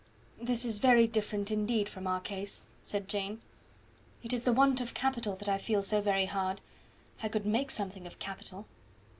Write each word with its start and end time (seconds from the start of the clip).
"This 0.41 0.65
is 0.65 0.79
very 0.79 1.05
different, 1.05 1.51
indeed, 1.51 1.87
from 1.87 2.07
our 2.07 2.19
case," 2.21 2.65
said 2.83 3.07
Jane. 3.07 3.39
"It 4.23 4.33
is 4.33 4.45
the 4.45 4.51
want 4.51 4.81
of 4.81 4.95
capital 4.95 5.35
that 5.35 5.47
I 5.47 5.59
feel 5.59 5.83
so 5.83 6.01
very 6.01 6.25
hard. 6.25 6.59
I 7.21 7.29
could 7.29 7.45
make 7.45 7.69
something 7.69 8.07
of 8.07 8.17
capital." 8.17 8.65